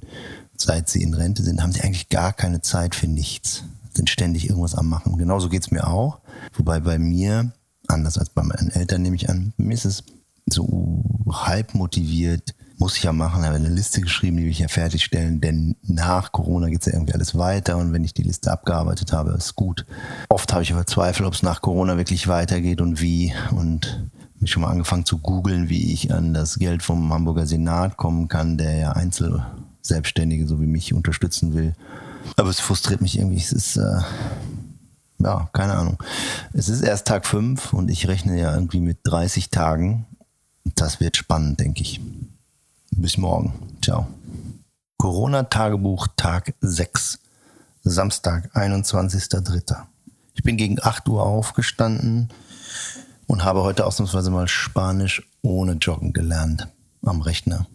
[0.62, 3.64] seit sie in Rente sind, haben sie eigentlich gar keine Zeit für nichts.
[3.94, 5.18] Sind ständig irgendwas am Machen.
[5.18, 6.20] Genauso geht es mir auch.
[6.54, 7.52] Wobei bei mir,
[7.88, 10.04] anders als bei meinen Eltern nehme ich an, mir ist es
[10.50, 14.68] so halb motiviert, muss ich ja machen, habe eine Liste geschrieben, die will ich ja
[14.68, 18.52] fertigstellen, denn nach Corona geht es ja irgendwie alles weiter und wenn ich die Liste
[18.52, 19.86] abgearbeitet habe, ist gut.
[20.30, 24.50] Oft habe ich aber Zweifel, ob es nach Corona wirklich weitergeht und wie und mich
[24.50, 28.58] schon mal angefangen zu googeln, wie ich an das Geld vom Hamburger Senat kommen kann,
[28.58, 28.92] der ja
[29.82, 31.74] Einzelselbstständige so wie mich unterstützen will.
[32.38, 33.38] Aber es frustriert mich irgendwie.
[33.38, 34.02] Es ist, äh,
[35.20, 36.02] ja, keine Ahnung.
[36.54, 40.06] Es ist erst Tag 5 und ich rechne ja irgendwie mit 30 Tagen.
[40.76, 42.00] Das wird spannend, denke ich.
[42.92, 43.54] Bis morgen.
[43.84, 44.08] Ciao.
[44.98, 47.20] Corona-Tagebuch Tag 6.
[47.84, 49.78] Samstag, 21.03.
[50.36, 52.30] Ich bin gegen 8 Uhr aufgestanden
[53.26, 56.68] und habe heute ausnahmsweise mal Spanisch ohne Joggen gelernt
[57.02, 57.66] am Rechner.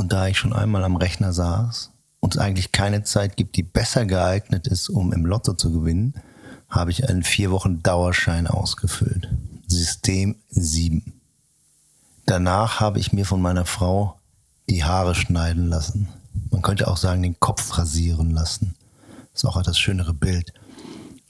[0.00, 3.62] Und da ich schon einmal am Rechner saß und es eigentlich keine Zeit gibt, die
[3.62, 6.14] besser geeignet ist, um im Lotto zu gewinnen,
[6.70, 9.28] habe ich einen vier Wochen Dauerschein ausgefüllt.
[9.66, 11.20] System 7.
[12.24, 14.18] Danach habe ich mir von meiner Frau
[14.70, 16.08] die Haare schneiden lassen.
[16.50, 18.76] Man könnte auch sagen, den Kopf rasieren lassen.
[19.34, 20.54] Ist auch das schönere Bild.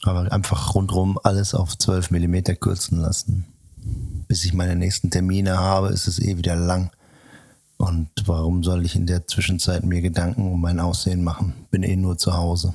[0.05, 3.47] Aber einfach rundherum alles auf 12 mm kürzen lassen.
[4.29, 6.93] Bis ich meine nächsten Termine habe, ist es eh wieder lang.
[7.81, 11.55] Und warum soll ich in der Zwischenzeit mir Gedanken um mein Aussehen machen?
[11.71, 12.75] Bin eh nur zu Hause.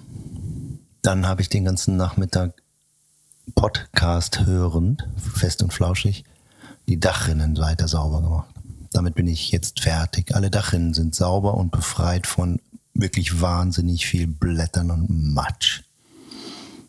[1.03, 2.55] Dann habe ich den ganzen Nachmittag
[3.53, 6.23] Podcast hörend, fest und flauschig,
[6.87, 8.49] die Dachrinnen weiter sauber gemacht.
[8.93, 10.33] Damit bin ich jetzt fertig.
[10.33, 12.59] Alle Dachrinnen sind sauber und befreit von
[12.95, 15.83] wirklich wahnsinnig viel Blättern und Matsch.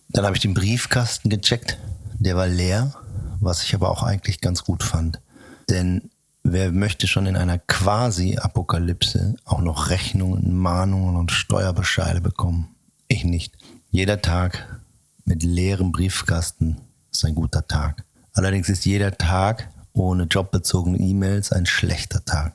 [0.09, 1.77] Dann habe ich den Briefkasten gecheckt.
[2.19, 2.95] Der war leer,
[3.41, 5.21] was ich aber auch eigentlich ganz gut fand.
[5.69, 6.11] Denn
[6.53, 12.69] wer möchte schon in einer Quasi-Apokalypse auch noch Rechnungen, Mahnungen und Steuerbescheide bekommen?
[13.09, 13.55] Ich nicht.
[13.91, 14.81] Jeder Tag
[15.25, 16.77] mit leerem Briefkasten
[17.11, 18.05] ist ein guter Tag.
[18.33, 22.53] Allerdings ist jeder Tag ohne jobbezogene E-Mails ein schlechter Tag.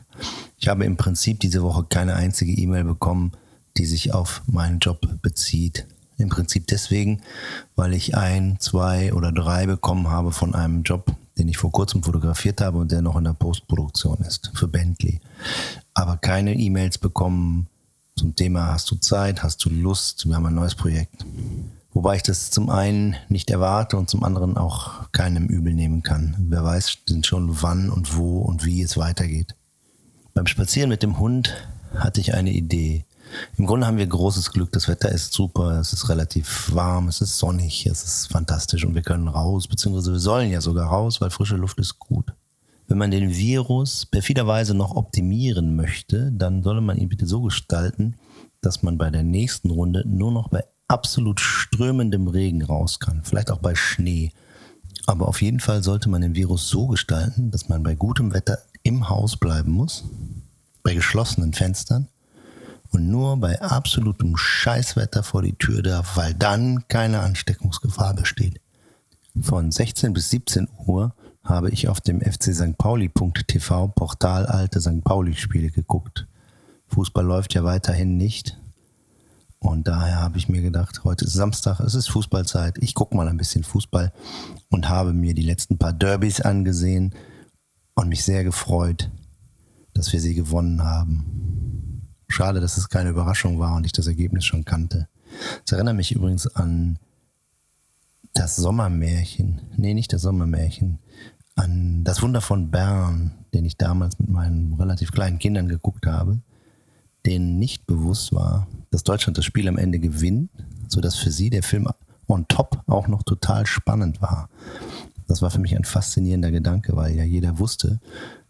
[0.57, 3.31] Ich habe im Prinzip diese Woche keine einzige E-Mail bekommen,
[3.77, 5.87] die sich auf meinen Job bezieht.
[6.17, 7.21] Im Prinzip deswegen,
[7.75, 12.03] weil ich ein, zwei oder drei bekommen habe von einem Job, den ich vor kurzem
[12.03, 15.21] fotografiert habe und der noch in der Postproduktion ist für Bentley.
[15.93, 17.67] Aber keine E-Mails bekommen
[18.15, 21.25] zum Thema, hast du Zeit, hast du Lust, wir haben ein neues Projekt.
[21.93, 26.35] Wobei ich das zum einen nicht erwarte und zum anderen auch keinem übel nehmen kann.
[26.37, 29.55] Wer weiß denn schon wann und wo und wie es weitergeht.
[30.33, 31.53] Beim Spazieren mit dem Hund
[31.95, 33.05] hatte ich eine Idee.
[33.57, 34.71] Im Grunde haben wir großes Glück.
[34.71, 38.95] Das Wetter ist super, es ist relativ warm, es ist sonnig, es ist fantastisch und
[38.95, 42.33] wir können raus, beziehungsweise wir sollen ja sogar raus, weil frische Luft ist gut.
[42.87, 48.15] Wenn man den Virus perfiderweise noch optimieren möchte, dann solle man ihn bitte so gestalten,
[48.61, 53.49] dass man bei der nächsten Runde nur noch bei absolut strömendem Regen raus kann, vielleicht
[53.49, 54.33] auch bei Schnee.
[55.07, 58.59] Aber auf jeden Fall sollte man den Virus so gestalten, dass man bei gutem Wetter
[58.83, 60.03] im Haus bleiben muss,
[60.83, 62.09] bei geschlossenen Fenstern
[62.91, 68.61] und nur bei absolutem Scheißwetter vor die Tür darf, weil dann keine Ansteckungsgefahr besteht.
[69.41, 72.77] Von 16 bis 17 Uhr habe ich auf dem FC St.
[72.77, 75.03] Pauli.tv Portal alte St.
[75.03, 76.27] Pauli-Spiele geguckt.
[76.87, 78.57] Fußball läuft ja weiterhin nicht,
[79.63, 82.79] und daher habe ich mir gedacht, heute ist Samstag, es ist Fußballzeit.
[82.79, 84.11] Ich gucke mal ein bisschen Fußball
[84.69, 87.13] und habe mir die letzten paar Derbys angesehen
[87.93, 89.11] und mich sehr gefreut,
[89.93, 91.80] dass wir sie gewonnen haben.
[92.31, 95.07] Schade, dass es keine Überraschung war und ich das Ergebnis schon kannte.
[95.65, 96.99] Es erinnert mich übrigens an
[98.33, 99.61] das Sommermärchen.
[99.77, 100.99] Nee, nicht das Sommermärchen.
[101.55, 106.41] An das Wunder von Bern, den ich damals mit meinen relativ kleinen Kindern geguckt habe
[107.25, 110.49] denen nicht bewusst war, dass Deutschland das Spiel am Ende gewinnt,
[110.87, 111.87] sodass für sie der Film
[112.27, 114.49] on top auch noch total spannend war.
[115.27, 117.99] Das war für mich ein faszinierender Gedanke, weil ja jeder wusste,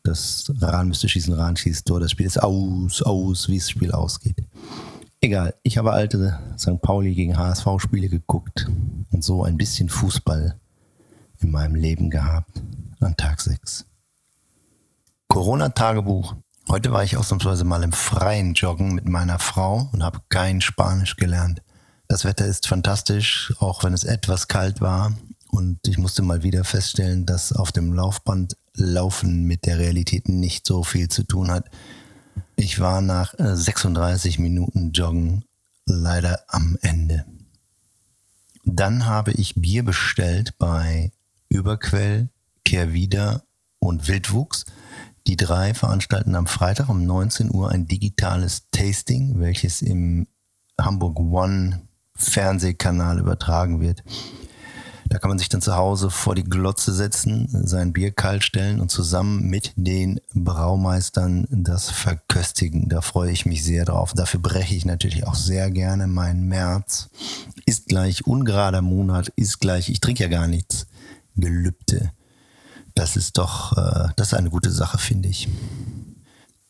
[0.04, 3.92] dass Rahn müsste schießen, Rahn schießt Tor, das Spiel ist aus, aus, wie das Spiel
[3.92, 4.38] ausgeht.
[5.22, 6.82] Egal, ich habe alte St.
[6.82, 8.68] Pauli gegen HSV-Spiele geguckt
[9.12, 10.60] und so ein bisschen Fußball
[11.40, 12.62] in meinem Leben gehabt
[13.00, 13.86] an Tag 6.
[15.28, 16.36] Corona-Tagebuch
[16.70, 21.18] Heute war ich ausnahmsweise mal im freien Joggen mit meiner Frau und habe kein Spanisch
[21.18, 21.62] gelernt.
[22.08, 25.12] Das Wetter ist fantastisch, auch wenn es etwas kalt war.
[25.52, 30.66] Und ich musste mal wieder feststellen, dass auf dem Laufband Laufen mit der Realität nicht
[30.66, 31.70] so viel zu tun hat.
[32.56, 35.44] Ich war nach 36 äh, Minuten Joggen
[35.86, 37.26] leider am Ende.
[38.64, 41.12] Dann habe ich Bier bestellt bei
[41.50, 42.30] Überquell,
[42.64, 43.44] Kehrwieder
[43.80, 44.66] und Wildwuchs.
[45.28, 50.28] Die drei veranstalten am Freitag um 19 Uhr ein digitales Tasting, welches im
[50.80, 51.82] Hamburg One
[52.16, 54.04] Fernsehkanal übertragen wird.
[55.12, 58.80] Da kann man sich dann zu Hause vor die Glotze setzen, sein Bier kalt stellen
[58.80, 62.88] und zusammen mit den Braumeistern das verköstigen.
[62.88, 64.14] Da freue ich mich sehr drauf.
[64.14, 67.10] Dafür breche ich natürlich auch sehr gerne meinen März.
[67.66, 70.88] Ist gleich ungerader Monat, ist gleich, ich trinke ja gar nichts.
[71.36, 72.14] Gelübde.
[72.96, 75.50] Das ist doch, äh, das ist eine gute Sache, finde ich.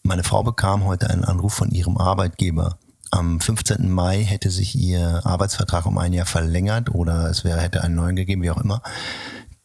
[0.01, 2.79] Meine Frau bekam heute einen Anruf von ihrem Arbeitgeber.
[3.11, 3.89] Am 15.
[3.89, 8.15] Mai hätte sich ihr Arbeitsvertrag um ein Jahr verlängert oder es wäre, hätte einen neuen
[8.15, 8.81] gegeben, wie auch immer.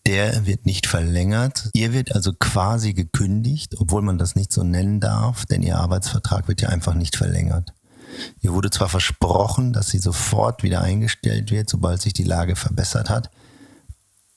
[0.05, 1.71] Der wird nicht verlängert.
[1.73, 6.49] Ihr wird also quasi gekündigt, obwohl man das nicht so nennen darf, denn ihr Arbeitsvertrag
[6.49, 7.73] wird ja einfach nicht verlängert.
[8.41, 13.11] Ihr wurde zwar versprochen, dass sie sofort wieder eingestellt wird, sobald sich die Lage verbessert
[13.11, 13.31] hat,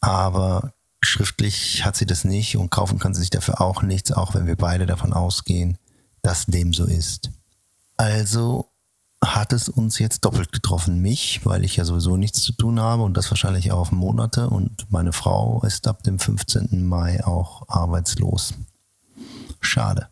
[0.02, 4.36] aber schriftlich hat sie das nicht und kaufen kann sie sich dafür auch nichts, auch
[4.36, 5.78] wenn wir beide davon ausgehen,
[6.22, 7.32] dass dem so ist.
[7.98, 8.70] Also
[9.24, 11.02] hat es uns jetzt doppelt getroffen.
[11.02, 14.50] Mich, weil ich ja sowieso nichts zu tun habe und das wahrscheinlich auch auf Monate.
[14.50, 16.86] Und meine Frau ist ab dem 15.
[16.86, 18.54] Mai auch arbeitslos.
[19.60, 20.08] Schade.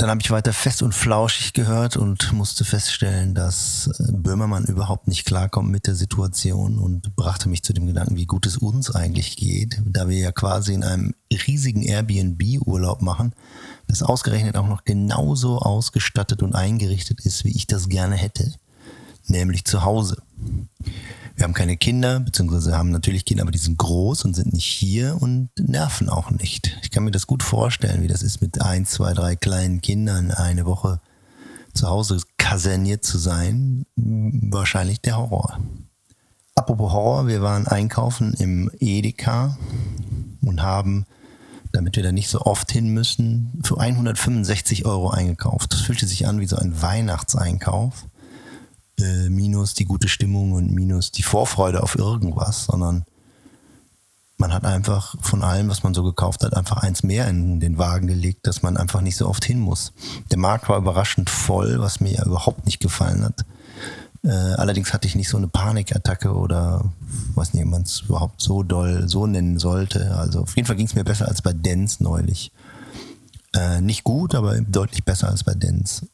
[0.00, 5.08] Dann habe ich weiter fest und flauschig gehört und musste feststellen, dass äh, Böhmermann überhaupt
[5.08, 8.94] nicht klarkommt mit der Situation und brachte mich zu dem Gedanken, wie gut es uns
[8.94, 13.34] eigentlich geht, da wir ja quasi in einem riesigen Airbnb-Urlaub machen,
[13.90, 18.54] das ausgerechnet auch noch genauso ausgestattet und eingerichtet ist, wie ich das gerne hätte,
[19.26, 20.22] nämlich zu Hause.
[21.36, 24.66] Wir haben keine Kinder, beziehungsweise haben natürlich Kinder, aber die sind groß und sind nicht
[24.66, 26.78] hier und nerven auch nicht.
[26.82, 30.30] Ich kann mir das gut vorstellen, wie das ist, mit ein, zwei, drei kleinen Kindern
[30.30, 31.00] eine Woche
[31.72, 33.86] zu Hause kaserniert zu sein.
[33.96, 35.58] Wahrscheinlich der Horror.
[36.54, 39.56] Apropos Horror, wir waren einkaufen im Edeka
[40.42, 41.06] und haben,
[41.72, 45.72] damit wir da nicht so oft hin müssen, für 165 Euro eingekauft.
[45.72, 48.06] Das fühlte sich an wie so ein Weihnachtseinkauf
[49.00, 53.04] äh, minus die gute Stimmung und minus die Vorfreude auf irgendwas, sondern
[54.36, 57.76] man hat einfach von allem, was man so gekauft hat, einfach eins mehr in den
[57.76, 59.92] Wagen gelegt, dass man einfach nicht so oft hin muss.
[60.30, 63.44] Der Markt war überraschend voll, was mir ja überhaupt nicht gefallen hat.
[64.22, 66.84] Äh, allerdings hatte ich nicht so eine Panikattacke oder
[67.34, 70.14] weiß nicht, man es überhaupt so doll so nennen sollte.
[70.16, 72.52] Also auf jeden Fall ging es mir besser als bei Dance neulich.
[73.54, 76.06] Äh, nicht gut, aber deutlich besser als bei Dance.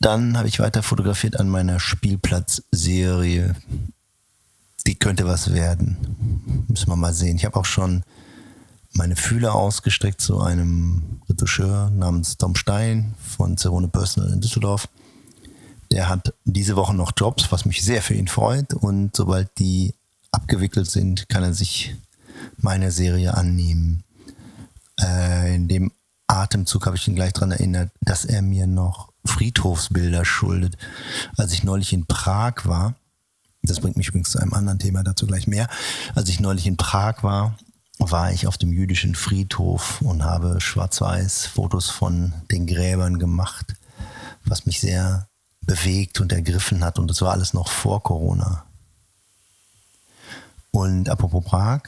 [0.00, 3.54] Dann habe ich weiter fotografiert an meiner Spielplatzserie.
[4.86, 6.66] Die könnte was werden.
[6.68, 7.36] Müssen wir mal sehen.
[7.36, 8.02] Ich habe auch schon
[8.92, 14.88] meine Fühler ausgestreckt zu einem Retoucheur namens Tom Stein von Zerone Personal in Düsseldorf.
[15.92, 18.72] Der hat diese Woche noch Jobs, was mich sehr für ihn freut.
[18.72, 19.94] Und sobald die
[20.30, 21.94] abgewickelt sind, kann er sich
[22.56, 24.02] meiner Serie annehmen.
[24.98, 25.92] Äh, in dem
[26.26, 30.78] Atemzug habe ich ihn gleich daran erinnert, dass er mir noch Friedhofsbilder schuldet.
[31.36, 32.94] Als ich neulich in Prag war,
[33.62, 35.68] das bringt mich übrigens zu einem anderen Thema, dazu gleich mehr.
[36.14, 37.58] Als ich neulich in Prag war,
[37.98, 43.74] war ich auf dem jüdischen Friedhof und habe schwarz-weiß Fotos von den Gräbern gemacht,
[44.44, 45.28] was mich sehr
[45.62, 46.98] bewegt und ergriffen hat.
[46.98, 48.64] Und das war alles noch vor Corona.
[50.70, 51.82] Und apropos Prag,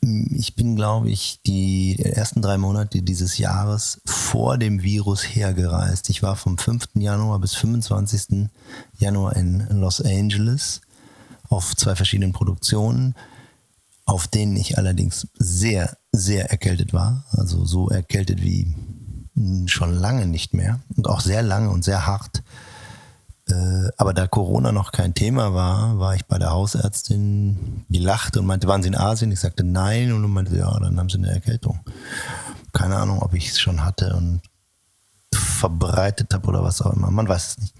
[0.00, 6.10] ich bin, glaube ich, die ersten drei Monate dieses Jahres vor dem Virus hergereist.
[6.10, 6.88] Ich war vom 5.
[6.94, 8.48] Januar bis 25.
[8.98, 10.80] Januar in Los Angeles
[11.48, 13.14] auf zwei verschiedenen Produktionen,
[14.04, 17.24] auf denen ich allerdings sehr, sehr erkältet war.
[17.30, 18.74] Also so erkältet wie
[19.66, 22.42] schon lange nicht mehr und auch sehr lange und sehr hart.
[23.52, 28.40] Äh, aber da Corona noch kein Thema war, war ich bei der Hausärztin, die lachte
[28.40, 29.32] und meinte, waren Sie in Asien?
[29.32, 31.80] Ich sagte nein und meinte, ja, dann haben Sie eine Erkältung.
[32.72, 34.40] Keine Ahnung, ob ich es schon hatte und
[35.34, 37.10] verbreitet habe oder was auch immer.
[37.10, 37.74] Man weiß es nicht.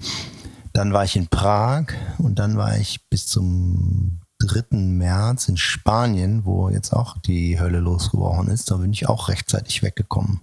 [0.74, 1.86] Dann war ich in Prag
[2.18, 4.76] und dann war ich bis zum 3.
[4.76, 8.70] März in Spanien, wo jetzt auch die Hölle losgebrochen ist.
[8.70, 10.40] Da bin ich auch rechtzeitig weggekommen.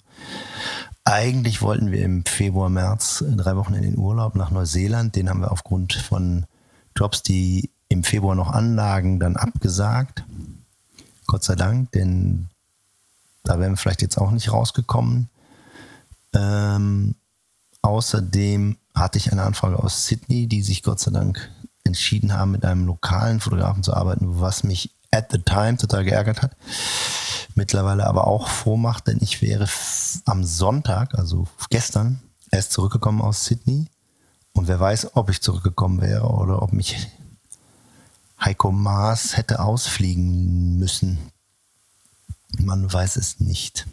[1.10, 5.16] Eigentlich wollten wir im Februar, März drei Wochen in den Urlaub nach Neuseeland.
[5.16, 6.46] Den haben wir aufgrund von
[6.96, 10.24] Jobs, die im Februar noch anlagen, dann abgesagt.
[11.26, 12.50] Gott sei Dank, denn
[13.44, 15.30] da wären wir vielleicht jetzt auch nicht rausgekommen.
[16.34, 17.16] Ähm,
[17.82, 21.50] außerdem hatte ich eine Anfrage aus Sydney, die sich Gott sei Dank
[21.86, 26.42] entschieden haben, mit einem lokalen Fotografen zu arbeiten, was mich at the time total geärgert
[26.42, 26.56] hat
[27.60, 29.68] mittlerweile aber auch froh macht, denn ich wäre
[30.26, 33.88] am Sonntag, also gestern, erst zurückgekommen aus Sydney.
[34.54, 37.08] Und wer weiß, ob ich zurückgekommen wäre oder ob mich
[38.40, 41.20] Heiko Maas hätte ausfliegen müssen.
[42.58, 43.86] Man weiß es nicht.